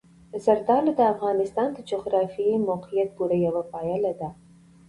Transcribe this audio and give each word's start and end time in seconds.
زردالو 0.45 0.91
د 0.95 1.01
افغانستان 1.13 1.69
د 1.73 1.79
جغرافیایي 1.89 2.57
موقیعت 2.69 3.09
پوره 3.17 3.37
یوه 3.47 3.63
پایله 3.73 4.11
ده. 4.19 4.29